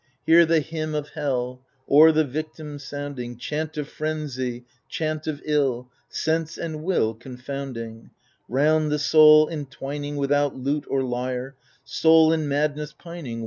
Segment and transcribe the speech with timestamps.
[0.25, 5.91] Hear the hymn of hell, O'er the victim sounding,— Chant of frenzy, chant of ill,
[6.09, 8.15] Sense and will confounding I
[8.49, 13.39] Round the soul entwining Without lute or lyre— Soul in madness pining.